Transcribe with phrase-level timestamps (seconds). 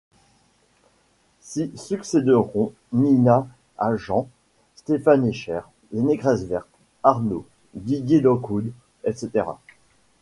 [1.41, 3.45] S'y succèderont Nina
[3.77, 4.27] Hagen,
[4.75, 6.65] Stephan Eicher, Les Négresses Vertes,
[7.03, 8.71] Arno, Didier Lockwood,
[9.03, 9.45] etc.